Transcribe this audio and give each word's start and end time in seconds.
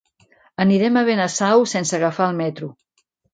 Anirem 0.63 0.97
a 1.01 1.03
Benasau 1.09 1.67
sense 1.75 1.97
agafar 1.99 2.31
el 2.33 2.41
metro. 2.41 2.73